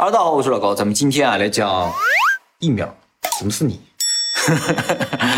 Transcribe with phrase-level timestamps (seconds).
[0.00, 1.92] 哈喽，大家好，我是老高，咱们今天啊来讲
[2.58, 2.88] 疫苗。
[3.38, 3.78] 怎么是你？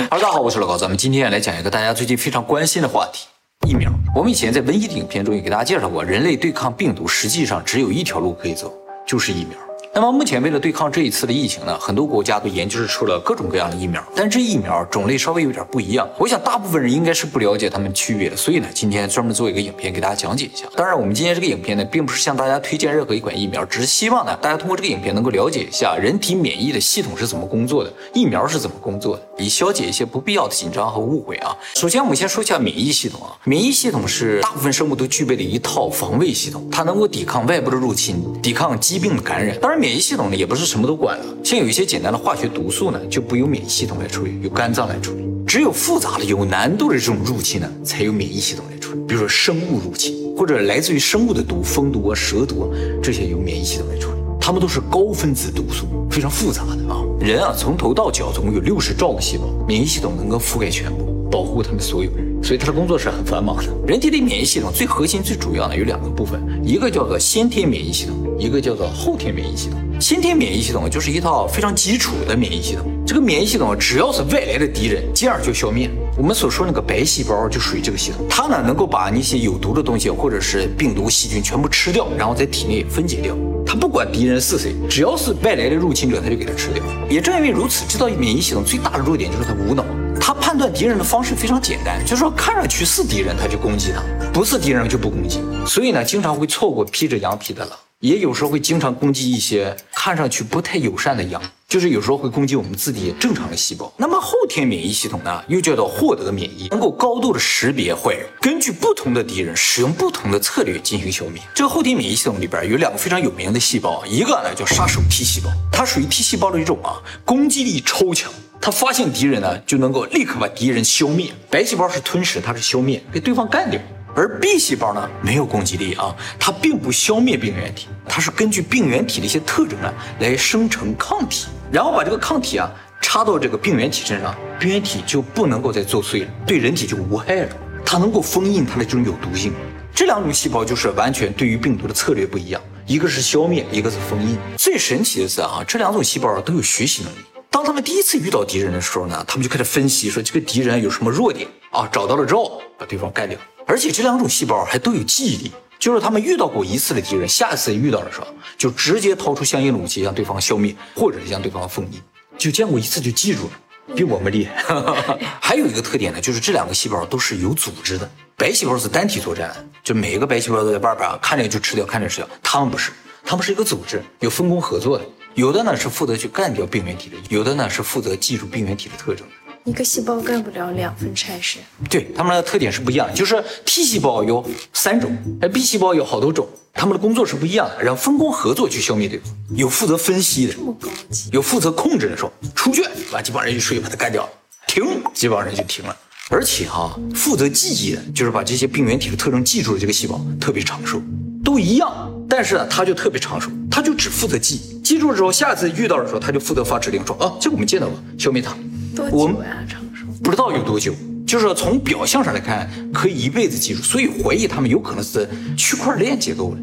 [0.08, 3.26] 哈喽，大家好，我是老高，咱们今天啊来讲一个大家最近非常关心的话题——
[3.66, 3.90] 疫苗。
[4.14, 8.72] 我们以前在瘟疫的影片中也给大家介绍过，人类对抗病毒实际上只有一条路可以走，
[9.04, 9.58] 就是疫苗。
[9.94, 16.08] 那么目前为了对抗这一次的疫情呢，很多国家都研究出了各种各样的疫苗，但这疫苗种类稍微有点不一样。
[16.18, 20.66] 我想大部分人应该是不了解它们区别的，所以呢，今天专门做一个影片给大家讲解一下。
[20.74, 31.54] 当然，我们今天这个影片呢，并不是向大家推荐任何一款疫苗，只是希望呢，大家通过这个影片能够了解一下人体免疫的系统是怎么工作的，疫苗是怎么工作的，以消解一些不必要的紧张和误会啊。
[31.74, 39.54] 首先，我们先说一下免疫系统啊，免疫系统是大部分生物都具备的一套防卫系统，它能够抵抗外部的入侵，抵抗疾病的感染。
[39.60, 40.64] 当然，免疫系统呢，也不是。
[40.64, 45.24] 什么都管了，像有一些简单的化学毒素呢，就不由免疫系统来处理，由肝脏来处理。
[45.44, 49.00] 只有复杂的、有难度的这种入侵呢，才由免疫系统来处理。
[49.08, 52.68] 比如说生物入侵，或者来自于生物的毒，蜂毒啊、蛇毒啊，
[53.02, 54.18] 这些由免疫系统来处理。
[54.40, 57.02] 它们都是高分子毒素，非常复杂的啊。
[57.18, 62.30] 人啊，从头到脚总共有六十兆个细胞，免疫系统能够覆盖全部，保护他们所有人。
[62.42, 63.64] 所以他的工作是很繁忙的。
[63.86, 69.78] 人体的免疫系统最核心、最主要的有两个部分，一个叫做先天免疫系统，一个叫做后天免疫系统。
[70.00, 72.84] 先天免疫系统就是一套非常基础的免疫系统。
[73.06, 75.88] 这个免疫系统只要是外来的敌人，进而就消灭。
[76.16, 83.36] 我们所说那个白细胞就属于这个系统，它呢能够把那些有毒的东西或者是病毒、细菌全部吃掉，然后在体内分解掉。
[83.72, 86.84] 他不管敌人是谁，只要是外来的入侵者，他就给他吃掉。
[87.08, 89.82] 也正因为如此，这套免疫系统最大的弱点就是他无脑。
[90.20, 95.40] 他判断敌人的方式非常简单，就是说看上去是敌人，他就攻击他；不是敌人就不攻击。
[95.66, 97.70] 所以呢，经常会错过披着羊皮的狼。
[98.02, 103.92] 也有时候会经常攻击一些看上去不太友善的羊，就是有时候会攻击我们自己正常的细胞。
[103.96, 111.40] 那么后天免疫系统呢，又叫做获得免疫，能够高度的识别坏人，根据不同的敌人使用不同的策略进行消灭。
[111.54, 121.32] 这个后天免疫系统里边有两个非常有名的细胞，一个呢叫杀手 T 细胞，它属于 T 细胞的一种啊，攻击力超强，它发现敌人呢就能够立刻把敌人消灭。
[121.48, 123.80] 白细胞是吞噬，它是消灭，给对方干掉。
[124.14, 137.56] 而 B 细胞呢，没有攻击力啊，它并不消灭病原体，它是根据病原体的一些特征啊来生成抗体，然后把这个抗体啊插到这个病原体身上，病原体就不能够再作祟了，对人体就无害了。
[137.84, 139.52] 它能够封印它的这种有毒性。
[139.94, 144.36] 这两种细胞就是完全对于病毒的策略不一样，一个是消灭，一个是封印。
[144.56, 147.16] 最神奇的是啊，这两种细胞都有学习能力。
[147.50, 153.38] 当他们第一次遇到敌人的时候呢，他们就开始分析说这个敌人有什么弱点啊，找到了之后把对方干掉。
[153.72, 158.26] 而且这两种细胞还都有记忆力，就是他们遇到过一次的敌人，下一次遇到的时候，
[158.58, 161.98] 就直接掏出相应的武器向对方消灭，或者是向对方封印，
[162.36, 164.62] 就见过一次就记住了，比我们厉害。
[165.40, 169.50] 还有一个特点呢，就是这两个细胞都是有组织的，白细胞是单体作战，
[169.82, 172.28] 就每一个白细胞都在外边啊看着就吃掉，看着吃掉。
[172.42, 172.92] 他们不是，
[173.24, 179.26] 他们是一个组织，有分工合作的，有的呢是负责去干掉病原体的，有的呢是负责记住病原体的特征。
[179.64, 181.58] 一个细胞干不了两份差事，
[181.88, 183.12] 对，它们的特点是不一样的。
[183.12, 189.32] 就是 T 细胞有三种，而 B 细胞有好多种，它们的工作是不一样的，然后分工合作去消灭对方。
[189.54, 194.30] 有负责分析的，这么高级；有负责控制的，说出去把这帮人一睡把它干掉了，
[194.66, 194.82] 停，
[195.14, 195.96] 这帮人就停了。
[196.28, 201.00] 而且哈，负责记忆的，就是把这些病原体的特征记住的这个细胞特别长寿，
[201.44, 208.56] 都一样，但是呢，它就特别长寿，它就只负责记，记住了之后，下次遇到的时候，它就负责发指令说啊，这个我们见到过，消灭它。
[208.94, 209.64] 多久呀？
[209.68, 210.94] 长寿不知道有多久，
[211.26, 216.60] 就是从表象上来看，可以一辈子记住，所以怀疑他们有可能是区块链结构的，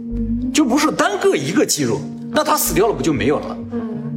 [0.53, 2.00] 就不是单个一个记住，
[2.31, 3.57] 那他死掉了不就没有了？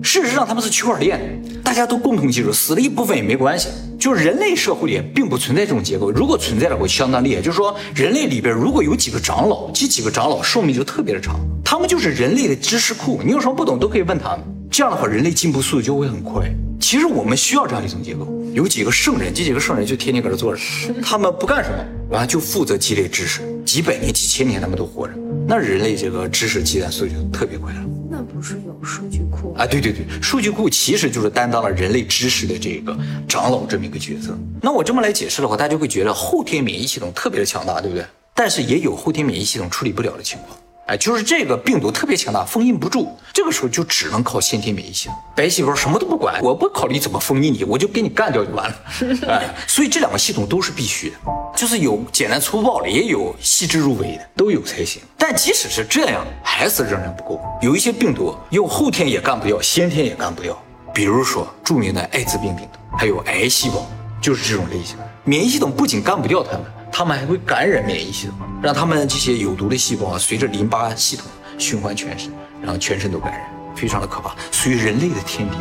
[0.02, 1.20] 事实上他们是区块链，
[1.62, 3.68] 大家都共同记住，死了一部分也没关系。
[3.98, 7.40] 就是人类社会里并不存在这种结构，如果存在的话，相当厉害。
[7.40, 14.40] 就是说，人类里边如果有几个长老，这几个长老寿命就特别的长，他们就是人类的知识库，你有什么不懂都可以问他们。
[14.72, 16.50] 这样的话，人类进步速度就会很快。
[16.80, 20.60] 其实我们需要这样一种结构，有几个圣人，这几个圣人就天天搁这坐着，
[21.02, 21.76] 他们不干什么，
[22.08, 25.12] 完了就负责积累知识，几百年、几千年他们都活着，
[25.46, 27.80] 那人类这个知识积攒速度就特别快了。
[28.10, 29.66] 那不是有数据库啊？
[29.66, 32.96] 对对对，数据库其实就是担当了人类知识的这个
[33.28, 34.34] 长老这么一个角色。
[34.62, 38.02] 那我这么来解释的话，大家就会觉得后天免疫系统特别的强大，对不对？
[38.34, 40.56] 但是也有后天免疫系统处理不了的情况。
[40.92, 45.16] 哎，就是这个病毒特别强大，封印不住，这个时候就只能靠先天免疫系统。
[45.34, 48.76] 白细胞什么都不管，我不考虑怎么封印你，我就给你干掉就完了。
[49.26, 51.16] 哎，所以这两个系统都是必须的，
[51.56, 55.00] 就是有简单粗暴的，也有细致入微的，都有才行。
[55.16, 57.40] 但即使是这样，还是仍然不够。
[57.62, 60.62] 有一些病毒用后天也干不掉，先天也干不掉。
[60.92, 63.90] 比如说著名的艾滋病病毒，还有癌细胞，
[64.20, 64.98] 就是这种类型。
[65.24, 66.64] 免疫系统不仅干不掉它们。
[66.92, 71.26] 他们还会感染免疫系统，让他们这些有毒的细胞啊，随着淋巴系统
[71.58, 72.30] 循环全身，
[72.60, 73.50] 然后全身都感染。
[73.74, 75.56] 非常的可怕，属于人类的天敌。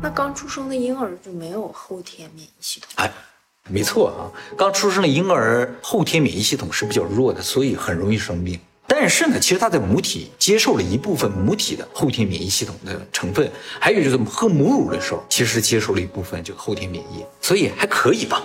[0.00, 2.88] 那刚出生的婴儿就没有后天免疫系统？
[2.96, 3.12] 哎，
[3.68, 8.58] 没错啊，刚出生的婴儿后天免疫系统是比较弱的，所以很容易生病。
[8.94, 13.50] 但是呢，其实他在母体接受了一部分母体的后天免疫系统的成分，
[13.80, 18.42] 还有就是喝母乳的时候，其实接受了一部分这个后天免疫，所以还可以吧，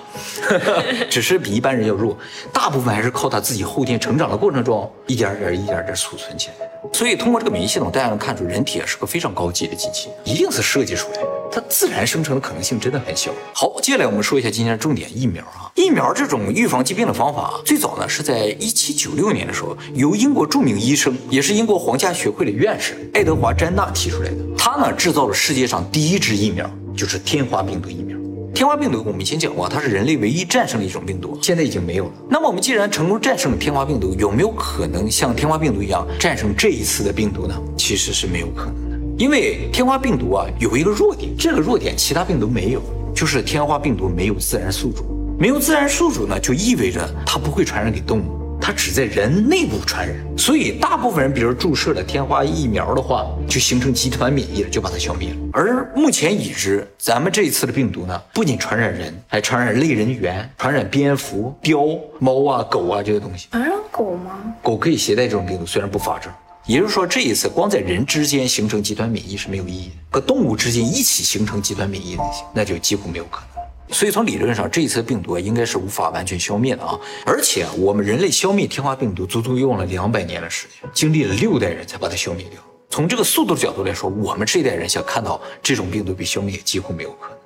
[1.11, 2.17] 只是比一般人要弱。
[2.53, 6.67] 大部分还是靠他自己后天成长的过程中一点点、一点点储存起来。
[6.93, 13.31] 所以通过这个免疫系统，大家能看出人体是个非常高级的机器，一定是设计出来的，它自然生成的可能性真的很小。
[13.53, 24.35] 好，接下来我们说一下今天的重点疫苗啊，疫苗这种预防疾病的方法，最早呢是在一七九六年的时候，由英国著名医生，也是英国皇家学会的院士爱德华詹纳提出来的。
[24.55, 28.15] 他呢制造了世界上第一支疫苗，就是天花病毒疫苗。
[28.53, 32.11] 天花病毒我们以前讲过，它是人类唯一战胜的一种病毒，现在已经没有了。
[32.29, 37.55] 那么我们既然成功战胜了天花病毒，有没有可能像天花病毒一样战胜这一次的病毒呢？
[37.75, 42.81] 其实是没有可能的，因为天花病毒啊有一个弱点，这个弱点其他病毒没有，
[43.15, 45.03] 就是天花病毒没有自然宿主。
[45.39, 48.36] 没有自然宿主呢，就意味着它不会传染给动物。
[48.67, 55.37] 它只在人内部传染，所以大部分人，比如注射了天花疫苗的话，就形成集团免疫了，就把它消灭了。
[55.53, 63.47] 而目前已知，咱们这一次的病毒呢，不仅传染人，还传染类人猿、传染蝙蝠、貂、猫啊、狗啊这些东西。
[63.51, 64.53] 传染狗吗？
[64.61, 66.29] 狗可以携带这种病毒，虽然不发症。
[66.65, 73.56] 也就是说，这一次光在人之间形成集团免疫是没有意义的，和动物之间一起形成集团免疫那些，那就几乎没有可能。
[73.89, 76.99] 所以从理论上，这一次病毒应该是无法完全消灭的啊！
[77.25, 82.59] 而且我们人类消灭天花病毒足足用了两百年的时间，经历了六代人才把它消灭掉。
[82.89, 87.37] 从这个速度的角度来说，我们这一代人想看到这种病毒被消灭，几乎没有可能。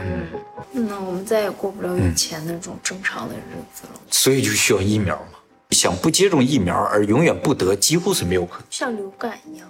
[0.00, 4.00] 嗯，那我们再也过不了以前那种正常的日子了。
[4.10, 5.38] 所以就需要疫苗嘛。
[5.70, 8.66] 想不接种疫苗而永远不得，几乎是没有可能。
[8.70, 9.68] 像流感一样。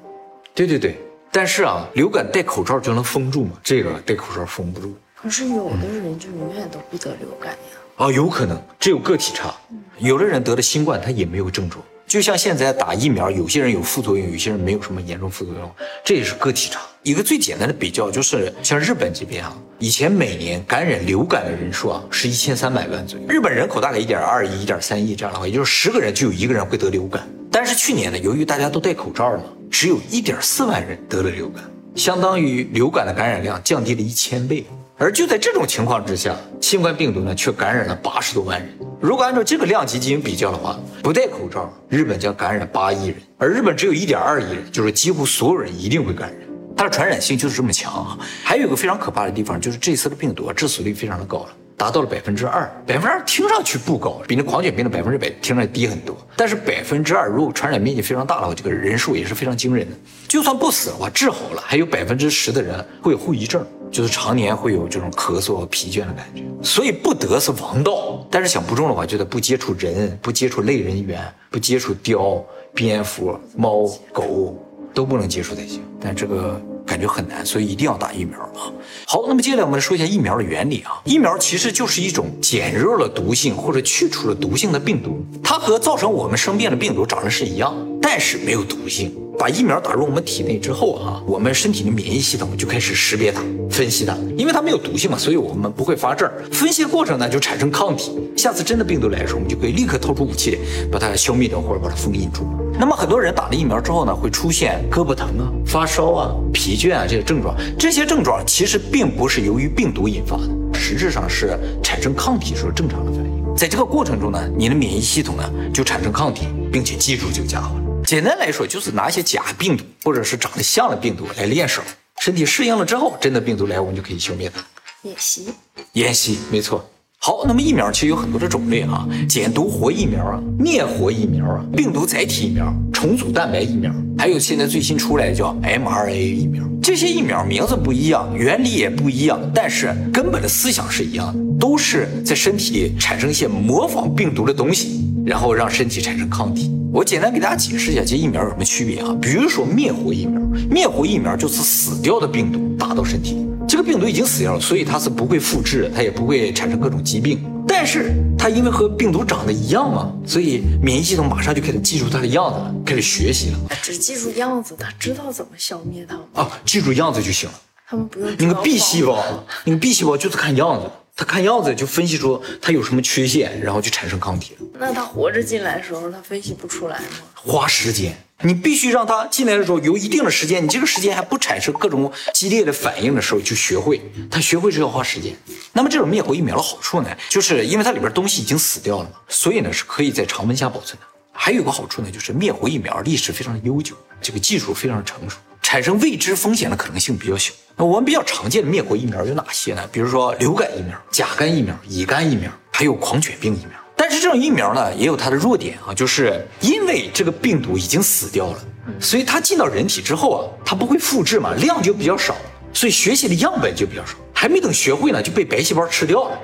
[0.54, 0.98] 对对对，
[1.32, 3.52] 但是啊，流感戴口罩就能封住吗？
[3.62, 4.94] 这个戴口罩封不住。
[5.26, 7.58] 可是有的人就永远都不得流感呀。
[7.96, 9.52] 啊，有可能，只有个体差。
[9.98, 11.84] 有的人得了新冠，他也没有症状。
[12.06, 15.68] 就像现在打疫苗，有些人有副作用，有些人没有什么严重副作用，
[16.04, 16.80] 这也是个体差。
[17.02, 23.26] 一个最简单的比较就是，像日本这边啊，以前每年感染流感的人数啊是一千三百万左右。
[23.28, 27.28] 日本人口大概一点二亿、一点三亿这样的话，也就是十个人就有一个人会得流感。
[27.50, 31.64] 但是去年呢，由于大家都戴口罩了，只有一点四万人得了流感，
[31.96, 34.64] 相当于流感的感染量降低了一千倍。
[34.98, 38.68] 而就在这种情况之下，新冠病毒呢却感染了八十多万人。
[38.98, 46.40] 如果按照这个量级进行比较的话，不戴口罩，日本将感染八亿人，而日本只有一点二亿人，就是几乎所有人一定会感染。
[46.74, 48.18] 它的传染性就是这么强啊！
[48.42, 51.48] 还有个非常可怕的地方，就是这次的病毒啊致死率非常的高了。
[51.76, 56.16] 达到了百分之二，百分之二听上去不高，比那狂犬病的百分之百听上去低很多。
[56.34, 59.94] 但是百分之二，如果传染面积非常大的话，这个人数也是非常惊人的。
[60.26, 63.62] 就算不死的话，治好了，还有百分之十的人会有后遗症，
[63.96, 66.42] 就是常年会有这种咳嗽和、疲倦的感觉。
[66.62, 71.18] 所以不得是王道，但是想不中的话，就得不接触人，不接触类人猿，
[71.50, 72.44] 不接触雕、
[72.74, 74.54] 蝙蝠、猫、狗，
[74.92, 75.80] 都不能接触才行。
[75.98, 76.60] 但这个。
[76.86, 78.70] 感觉很难，所以一定要打疫苗啊！
[79.08, 81.02] 好，那么接下来我们来说一下疫苗的原理啊。
[81.04, 89.12] 疫苗其实就是一种减弱了毒性或者去除了毒性的病毒，它和造成我们生病的病毒长得是一样，但是没有毒性。
[89.38, 96.30] 把疫苗打入我们体内之后啊，我们身体的免疫系统就开始识别它、分析它，因为它没有毒性嘛，所以我们不会发症。
[96.50, 98.12] 分析的过程呢，就产生抗体。
[98.36, 100.58] 下次真的病毒来的时候，我们就可以立刻掏出武器，
[100.90, 102.46] 把它消灭掉或者把它封印住。
[102.78, 107.54] 那么很多人打了疫苗之后呢，会出现胳膊疼啊、发烧啊、疲倦啊这些症状。
[107.78, 113.54] 这些症状其实并不是由于病毒引发的，实质上是产生抗体时候正常的反应。
[113.54, 117.76] 在这个过程中呢，你的免疫系统呢就产生抗体，并且记住这个家伙。
[118.06, 121.82] 简单来说，就是拿一些假病毒或者是长得像的病毒来练手，
[122.20, 124.64] 身体适应了之后，真的病毒来，我们就可以消灭它。
[125.02, 125.46] 演习，
[125.94, 126.88] 演习，没错。
[127.18, 136.62] 好，那么疫苗其实有很多的种类啊，减毒活疫苗啊，灭活疫苗啊，病毒载体疫苗，重组蛋白疫苗，还有现在最新出来的叫 mRNA 疫苗。
[136.80, 146.70] 这些疫苗名字不一样，原理也不一样，但是根本的思想是一样的，都是在身体里产生一些模仿病毒的东西，然后让身体产生抗体。
[146.96, 149.14] 我简单给大家解释一下这疫苗有什么区别啊？
[149.20, 153.46] 比如说灭活疫苗，灭活疫苗就是死掉的病毒打到身体里。
[153.68, 157.44] 这个病毒已经死掉了，所以它是不会复制，它也不会产生各种疾病。
[157.68, 163.58] 但是它因为和病毒长得一样嘛，所以免疫系统马上就开始记住它的样子了，开始学习了。
[163.82, 166.50] 只记住样子，它知道怎么消灭它啊？
[166.64, 167.54] 记住样子就行了。
[167.86, 168.30] 他们不用。
[168.38, 169.22] 那个 B 细胞，
[169.66, 174.66] 那个 B 细胞就是看样子，他看样子就分析出他有什么缺陷，然后就产生抗体了。
[174.78, 177.04] 那他活着进来的时候，他分析不出来吗？
[177.34, 183.98] 花时间，你必须让他进来的时候有一定的时间，你这个时间还不产生各种激烈的反应的时候就学会。
[184.30, 185.34] 他学会是要花时间。
[185.72, 191.06] 那么这种灭活疫苗的好处呢，就是因为它里边东西已经死掉了嘛，所以呢是可以在常温下保存的。
[191.32, 197.52] 还有个好处呢，就是灭活疫苗历史非常的悠久，这个技术非常成熟，产生未知风险的可能性比较小。
[197.74, 199.82] 那我们比较常见的灭活疫苗有哪些呢？
[199.90, 203.70] 比如说流感疫苗、甲肝疫苗、乙肝疫苗，还有狂犬病疫苗。
[203.96, 208.58] 但是这种疫苗呢，也有它的弱点啊，就是因为这个病毒已经死掉了，
[209.00, 212.36] 所以它进到人体之后啊，它不会复制嘛，量就比较少，
[212.72, 216.38] 所以学习的样本就比较少，还没等学会呢，就被白细胞吃掉了。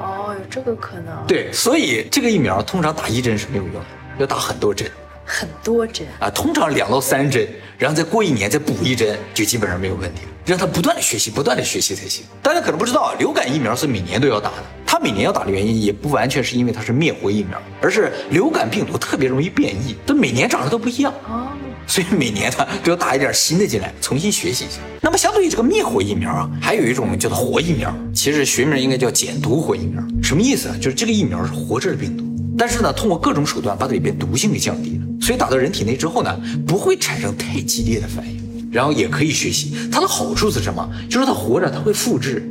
[0.00, 1.26] 哦，有这个可能。
[1.26, 3.86] 对，所以这个疫苗通常打一针是没有用的，
[4.18, 4.86] 要打很多针。
[5.28, 10.28] 很多针啊，通常两到三针，然后再过一年再补一针，就基本上没有问题了。
[10.46, 12.24] 让他不断的学习，不断的学习才行。
[12.42, 14.56] 大家可能不知道，流感疫苗是每年都要打的。
[14.86, 21.48] 它每年要打的原因，也不完全是因为它是灭活疫苗，而是流感病毒特别容易变异，它每年长得都不一样哦，
[21.86, 24.78] 所以每年呢都要打一点新的进来，重新学习一下。
[25.02, 30.02] 那么相对于这个灭活疫苗啊，还有一种叫做活疫苗，其实学名应该叫减毒活疫苗。
[30.22, 30.76] 什么意思啊？
[30.80, 32.24] 就是这个疫苗是活着的病毒，
[32.56, 35.04] 但是呢，通过各种手段把它里边毒性给降低了。
[35.20, 39.74] 所以打到人体内之后呢，不会产生太激烈的反应，然后也可以学习。
[39.90, 40.88] 它的好处是什么？
[41.10, 42.48] 就是它活着，它会复制，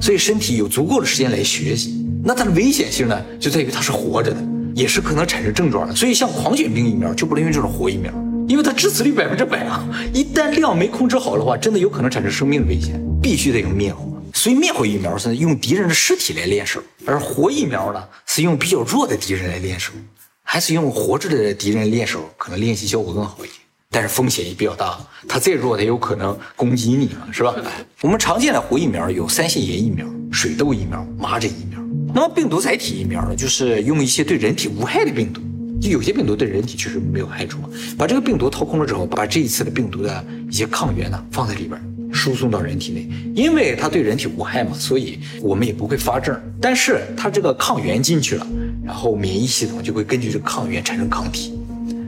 [0.00, 2.06] 所以身体有足够的时间来学习。
[2.24, 4.36] 那它的危险性呢，就在于它是活着的，
[4.74, 5.94] 也是可能产生症状的。
[5.94, 8.12] 所以像狂犬病疫苗就不能用这种活疫苗，
[8.46, 9.84] 因为它致死率百分之百啊！
[10.14, 14.12] 一旦量没控制好的话，真的有可能产生生命的危险，必须得用灭活。
[14.34, 19.92] 所以灭活疫苗是用敌人的尸体来练手，而活疫苗呢是用比较弱的敌人来练手。
[20.52, 23.54] 还是用活着的敌人练手，可能练习效果更好一点，
[23.90, 25.00] 但是风险也比较大。
[25.26, 27.54] 他再弱，他有可能攻击你嘛，是吧？
[28.02, 31.80] 我们常见的活疫苗有三腺炎疫苗、水痘疫苗、麻疹疫苗。
[32.14, 35.40] 那么病毒载体疫苗呢，就是用一些对人体无害的病毒，
[35.80, 37.56] 就有些病毒对人体确实没有害处，
[37.96, 41.80] 把这个病毒掏空了之后，把这一次的病毒的一些抗原呢放在里边。
[42.14, 46.38] 输送到人体内，因为它对人体无害嘛，所以我们也不会发症。
[46.60, 48.46] 但是它这个抗原进去了，
[48.84, 51.58] 然后免疫系统就会根据这个抗原产生抗体，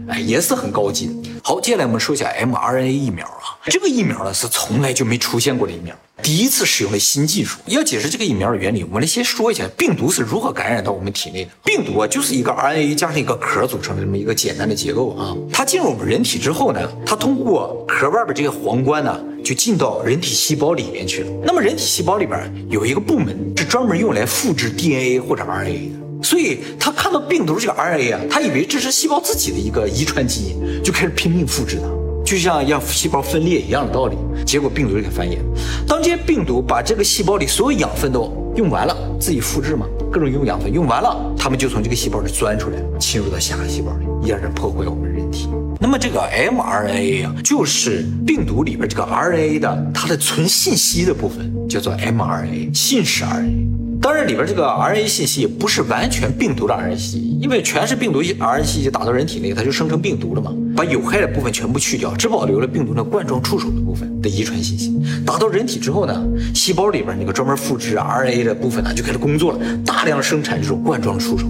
[0.09, 1.13] 哎，也是很高级的。
[1.43, 7.59] 好，接下来我们说一下 mRNA 疫苗啊，这个疫苗呢是从来就没出现过的疫苗，第一次使用了新技术。
[7.67, 11.51] 要解释这个疫苗的原理，我们来先说一下病毒是如何感染到我们体内的。
[11.63, 15.37] 病毒啊，就是一个 RNA 加上一个壳组成的这么一个简单的结构啊。
[15.53, 19.21] 它进入我们人体之后呢，它通过壳外边这个皇冠呢。
[19.45, 21.31] 就进到人体细胞里面去了。
[21.45, 31.87] 那么人体细胞里边有一个部门是专门用来复制 DNA 或者 RNA 的，所以他看到病毒这个 RNA 啊，他以为这是细胞自己的一个遗传基因，就开始拼命复制它，
[32.25, 34.17] 就像让细胞分裂一样的道理。
[34.47, 35.39] 结果病毒就给繁衍。
[35.87, 45.49] 当这些病毒把这个细胞里所有养分都用完了，自己复制嘛，各种用养分用完了，他们就从这个细胞里钻出来，侵入到下个细胞里，依然是破坏我们人体。
[45.81, 53.74] 那么这个 mRNA 啊，就是病毒里边这个 RNA 的它的存信息的部分，叫做 mRNA 信使 RNA。
[54.05, 60.53] 当然里边这个 RNA 信息也不是完全病毒的 RNA 信息，因为全是病毒 RNA 信息打到人体内，它就生成病毒了嘛。
[60.77, 64.95] 把有害的部分全部去掉，只保留了病毒的冠状触手的部分的遗传信息。
[65.25, 66.23] 打到人体之后呢，
[66.55, 71.47] 细胞里边那个专门复制 RNA 的部分呢，就开始工作了，大量生产这种冠状触手。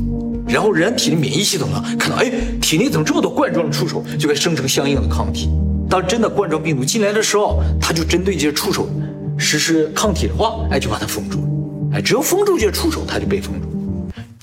[0.46, 2.30] 然后人体的免疫系统呢，看到哎，
[2.60, 5.50] 体内怎么这么多冠状触手，就该生成相应的抗体。
[5.90, 8.88] 当真的冠状病毒进来的时候，它就针对这些触手
[9.36, 11.48] 实施抗体的话，哎，就把它封住了。
[11.94, 13.68] 哎，只要封住这些触手，他就被封住。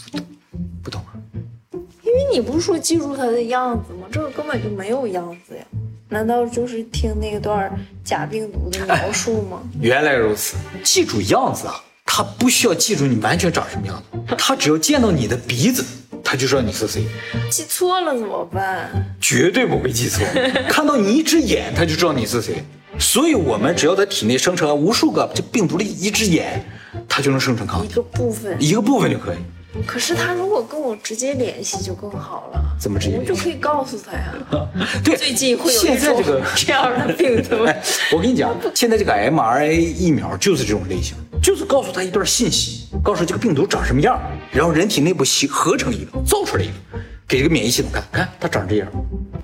[0.05, 0.25] 不懂，
[0.81, 1.11] 不懂啊？
[2.01, 4.07] 因为你不是说记住他的样子吗？
[4.09, 5.63] 这个根本就没有样子呀。
[6.07, 7.69] 难道就是听那段
[8.05, 9.61] 假病毒的描述吗？
[9.81, 11.75] 原来如此，记住样子啊。
[12.05, 15.83] 他不需要记住你完全长什么样子，他只要见到你的鼻子，
[16.23, 17.03] 他就知道你是谁。
[17.51, 19.15] 记错了怎么办？
[19.19, 20.25] 绝对不会记错。
[20.69, 22.63] 看到你一只眼，他就知道你是谁。
[22.97, 26.63] 所以，我们只要在体内生成无数个这病毒的一只眼，
[27.13, 27.89] 它就能生成抗体。
[27.89, 29.37] 一个部分，一个部分就可以。
[29.85, 33.17] 可是他如果跟我直接联系就更好了，怎么直接？
[33.17, 34.33] 我就可以告诉他呀。
[35.03, 37.57] 对，最近会有现在这个这样的病毒。
[38.15, 44.17] 我跟你讲，现在这个 mRNA 疫苗就是这种类型，就是告诉他一段信息，告诉这个病毒长什么样，
[44.51, 46.73] 然后人体内部形合成一个，造出来一个，
[47.27, 48.87] 给这个免疫系统看看它长这样。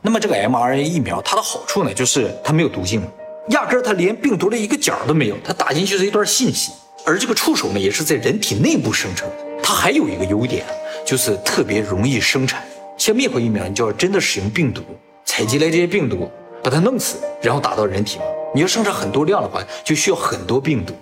[0.01, 3.01] 那么这个 mRNA 疫苗它的好处呢，就是它没有毒性，
[3.49, 6.71] 压根儿它连病毒的一个角都没有，它打进去是一段信息，
[7.07, 9.35] 而这个触手呢，也是在人体内部生成的。
[9.63, 10.65] 它还有一个优点，
[11.05, 12.61] 就是特别容易生产。
[12.97, 14.81] 像灭活疫苗，你就要真的使用病毒，
[15.23, 16.29] 采集来这些病毒，
[16.61, 18.25] 把它弄死，然后打到人体嘛。
[18.53, 20.93] 你要生产很多量的话，就需要很多病毒。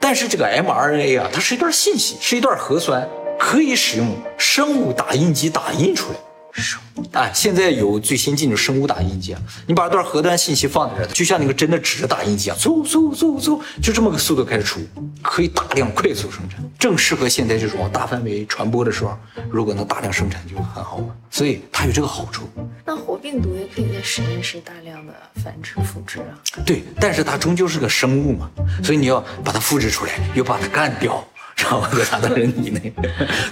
[0.00, 6.18] 但是这个 mRNA 啊，它是一段信息，是一段核酸，可以使用生物打印机打印出来。
[6.52, 14.80] 生物哎，现在有最先进的生物打印机啊，你把一段核弹信息放在这儿，就像那个真的纸打印机啊，嗖嗖嗖嗖，就这么个速度开始出，
[15.22, 19.16] 可以大量快速生产，正适合现在这种大范围传播的时候，
[19.50, 21.14] 如果能大量生产就很好嘛。
[21.30, 22.46] 所以它有这个好处。
[22.84, 26.36] 那活病毒也可以在实验室大量的繁殖复制啊。
[26.66, 28.50] 对，但是它终究是个生物嘛，
[28.84, 32.92] 所以你要把它复制出来，又把它干掉，然后再打到人体内。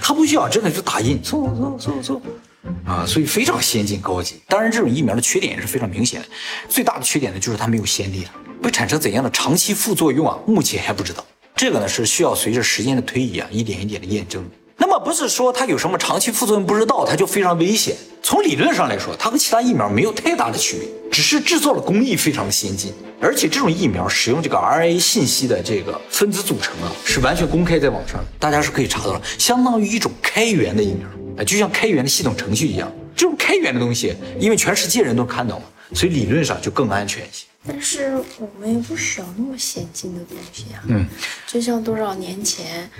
[0.03, 2.21] 它不需要，真的就打印，嗖嗖嗖嗖。
[2.85, 4.37] 啊，所以非常先进高级。
[4.47, 6.27] 当然，这种疫苗的缺点也是非常明显的。
[6.69, 8.31] 最大的缺点呢，就是它没有先例了，
[8.63, 10.39] 会产生怎样的长期副作用啊？
[10.47, 11.25] 目前还不知道。
[11.57, 14.45] 这个呢，是需要随着时间的推移啊，一点一点的验证。
[14.77, 17.95] 那么不是说它有什么长期副作用不知道，它就非常危险。
[18.23, 22.93] 从理论上来说，它和其他疫苗没有太大的区别，只是制作的工艺非常的先进。
[23.21, 31.07] 而且这种疫苗使用这个 RNA 信息的这个分子组成啊，是完全公开在网上，大家是可以查到的，相当于一种开源的疫苗。
[31.45, 37.47] 就像开源的系统程序一样，这种开源的东西，因为全世界人都看到嘛，所以理论上就更安全一些。
[37.69, 40.81] 但是我们也不需要那么先进的东西啊。
[40.89, 41.07] 嗯，
[41.47, 42.91] 就像多少年前，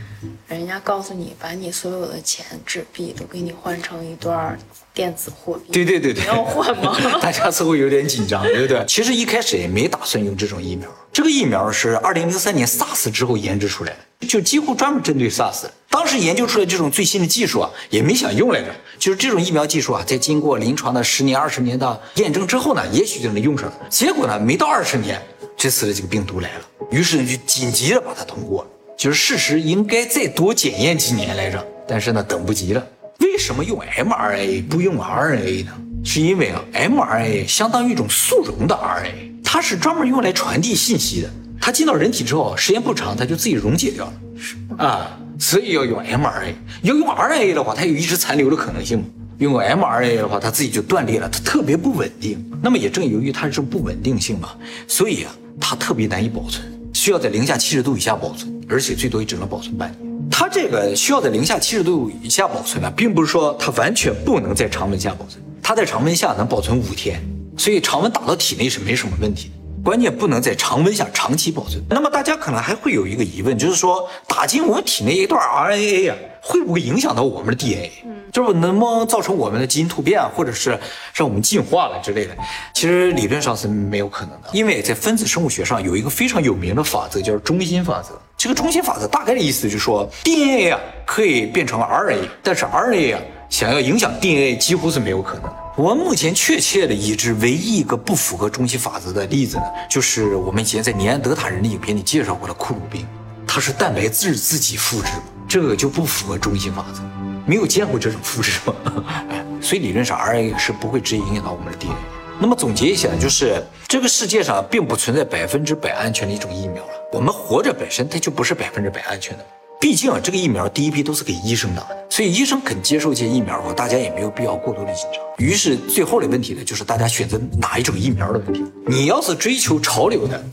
[0.49, 4.59] 人家告诉你，把你所有的钱纸币都给你换成一段
[4.93, 5.73] 电子货币。
[5.73, 6.95] 对对对对，你要换吗？
[7.23, 8.85] 大家似乎有点紧张，对不对？
[8.87, 15.65] 其实一开始也没打算用这种疫苗，这个疫苗是二零零三年 SARS 之后研制出来的，就几乎专门针对 SARS。
[15.91, 18.69] 当时研究出来这种最新的技术啊，也没想用来着。
[18.97, 23.71] 就是这种疫苗技术啊，在经过临床的十年、二十年的验证之后呢，也许就能用上。
[23.91, 25.21] 结果呢，没到二十年，
[25.57, 26.61] 这次的这个病毒来了，
[26.93, 28.65] 于是呢就紧急的把它通过。
[28.97, 32.87] 就是事实应该再多检验几年来着，但是呢等不及了。
[33.19, 35.73] 为什么用 mRNA 不用 RNA 呢？
[36.05, 41.31] 是因为啊，mRNA 相当于一种速溶的 RNA，它是专门用来传递信息的。
[41.61, 44.13] 它进到人体之后，时间不长，它就自己溶解掉了。
[44.39, 45.19] 是啊。
[45.41, 49.03] 所以要用 mRNA，要用 RNA 的话，它有一直残留的可能性。
[49.39, 52.45] 用 mRNA 的话，它自己就断裂了，它特别不稳定。
[52.63, 54.51] 那么也正由于它这种不稳定性嘛，
[54.87, 60.31] 所以啊，它特别难以保存，需要在零下七十度以下保存，而且最多也只能保存半年。
[60.31, 67.19] 它这个需要在零下七十度以下保存呢，并不是说它完全不能在常温下保存，它在常温下能保存五天，
[67.57, 69.55] 所以常温打到体内是没什么问题的。
[69.85, 71.83] 关键不能在常温下长期保存。
[71.89, 77.91] 那么大家可能还会有一个疑问，就是说打进我们体内一段 RNA 呀，会不会影响到我们的 DNA？
[78.05, 80.79] 嗯，就是能不能造成我们的基因突变，或者是
[81.15, 82.37] 让我们进化了之类的？
[82.75, 88.11] 其实理论上是没有可能的，因为在分子生物学上有一个非常有名的法则，叫中心法则。
[88.37, 95.57] 这个中心法则大概的意思就是说，DNA 啊可以变成 RNA，但是 RNA 啊想要影响 DNA 几乎是没有可能的。
[95.81, 103.07] 我们目前确切的已知唯一一个不符合中心法则的例子呢，就是我们以前在尼安德塔人的影片里介绍过的库鲁病，
[103.47, 105.09] 它是蛋白质自己复制，
[105.49, 107.01] 这个就不符合中心法则，
[107.47, 108.75] 没有见过这种复制吗？
[109.63, 111.97] 所以理论上 RNA 是不会直接影响到我们的 DNA。
[112.39, 119.47] 那么总结一下，就是这个世界上并不存在百分之百安全的一种疫苗了，我们活着本身它就不是百分之百安全的。
[119.81, 125.23] 毕竟啊，这个疫苗第一批都是给医生打的，所以医生肯接受这些疫苗的话，大家也没有必要过多的紧张。
[125.39, 128.63] 于是最后的问题呢，就是大家选择哪一种疫苗的问题。
[128.87, 130.45] 你要是追求潮流的，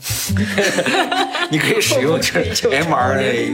[1.52, 3.50] 你可以使用这 mRNA；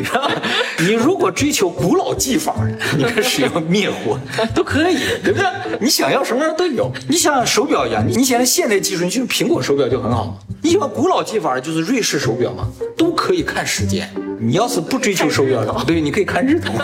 [0.78, 4.16] 你如果追求古老技法的，你可以使用灭活，
[4.54, 5.46] 都可以，对不对？
[5.80, 6.88] 你想要什么样都有。
[7.08, 10.38] 你像手表一样，你现在现代技术，你就是苹果手表就很好。
[10.62, 14.08] 你喜欢古老技法，就是瑞士手表嘛，都可以看时间。
[14.38, 16.74] 你要是不追求手表的话，对，你可以看日同。